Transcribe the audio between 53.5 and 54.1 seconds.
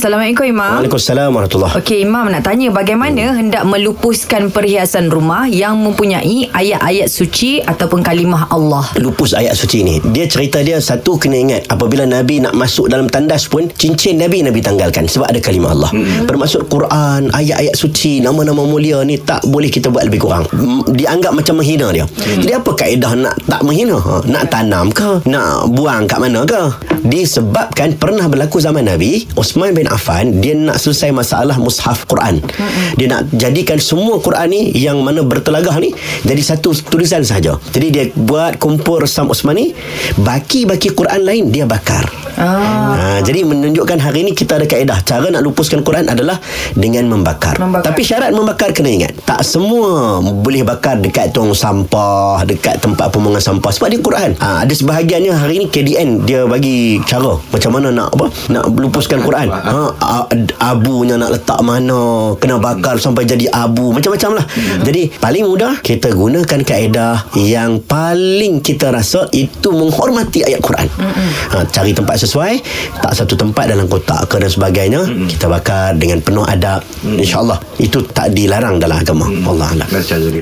sebab dia